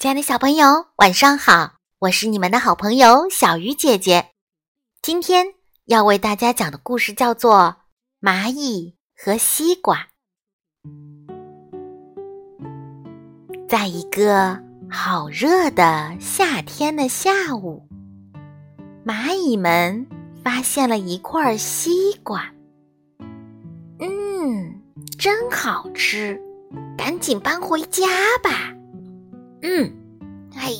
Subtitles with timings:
[0.00, 1.74] 亲爱的小朋友，晚上好！
[1.98, 4.30] 我是你们的好朋友小鱼姐姐。
[5.02, 5.48] 今天
[5.84, 7.76] 要为大家讲的故事叫做
[8.26, 10.08] 《蚂蚁和西瓜》。
[13.68, 14.58] 在一个
[14.90, 17.86] 好热的夏天的下午，
[19.04, 20.06] 蚂蚁们
[20.42, 22.50] 发现了一块西瓜。
[23.98, 24.80] 嗯，
[25.18, 26.40] 真好吃，
[26.96, 28.06] 赶紧搬回家
[28.42, 28.74] 吧。
[29.62, 29.92] 嗯，
[30.54, 30.74] 嘿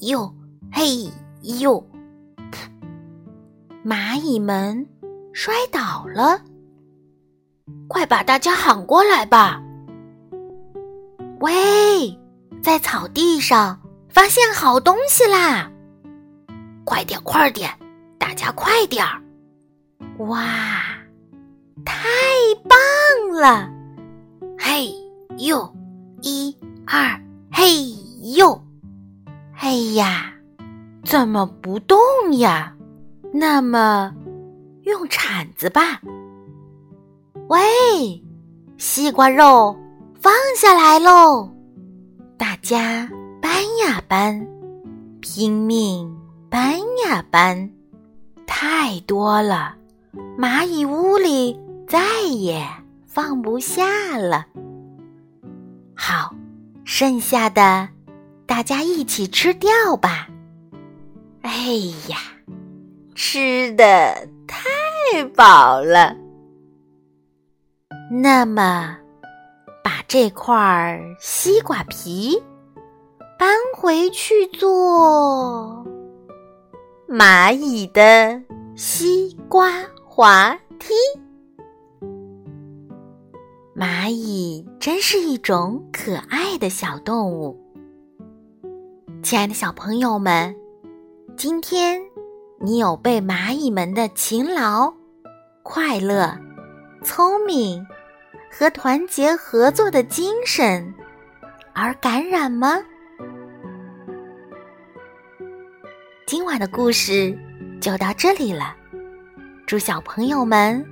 [0.00, 0.34] 呦
[0.72, 1.10] 嘿
[1.60, 1.84] 呦，
[3.84, 4.86] 蚂蚁们
[5.32, 6.40] 摔倒了，
[7.88, 9.62] 快把大家喊过来吧！
[11.40, 12.18] 喂，
[12.62, 15.70] 在草地上发现好东西啦！
[16.84, 17.70] 快点快点，
[18.18, 19.20] 大家快点儿！
[20.18, 20.40] 哇，
[21.84, 22.08] 太
[22.64, 23.70] 棒了！
[24.58, 24.94] 嘿
[25.38, 25.70] 呦，
[26.22, 26.56] 一
[26.86, 27.20] 二，
[27.52, 27.94] 嘿！
[28.24, 28.58] 哟，
[29.58, 30.32] 哎呀，
[31.04, 31.98] 怎么不动
[32.38, 32.74] 呀？
[33.34, 34.14] 那么，
[34.84, 36.00] 用铲子吧。
[37.48, 37.60] 喂，
[38.78, 39.76] 西瓜肉
[40.18, 41.50] 放下来喽！
[42.38, 43.06] 大家
[43.42, 44.48] 搬呀搬，
[45.20, 46.10] 拼命
[46.48, 47.70] 搬呀搬，
[48.46, 49.74] 太多了，
[50.38, 52.66] 蚂蚁屋里再也
[53.04, 54.46] 放不下了。
[55.94, 56.34] 好，
[56.84, 57.86] 剩下的。
[58.46, 60.28] 大家一起吃掉吧！
[61.42, 61.50] 哎
[62.08, 62.18] 呀，
[63.14, 66.16] 吃的太饱了。
[68.10, 68.96] 那么，
[69.82, 72.40] 把这块西瓜皮
[73.38, 75.84] 搬回去做
[77.08, 78.40] 蚂蚁的
[78.76, 80.94] 西瓜滑梯。
[83.74, 87.63] 蚂蚁真是一种可爱的小动物。
[89.24, 90.54] 亲爱的小朋友们，
[91.34, 91.98] 今天
[92.60, 94.92] 你有被蚂蚁们的勤劳、
[95.62, 96.38] 快乐、
[97.02, 97.82] 聪明
[98.52, 100.94] 和团结合作的精神
[101.72, 102.76] 而感染吗？
[106.26, 107.34] 今晚的故事
[107.80, 108.76] 就到这里了，
[109.66, 110.84] 祝小朋友们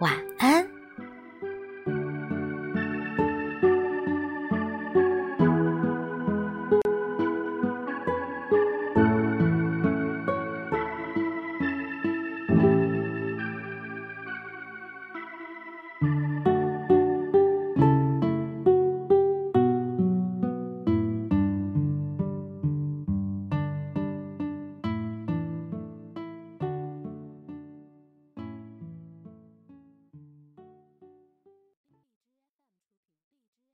[0.00, 0.71] 晚安。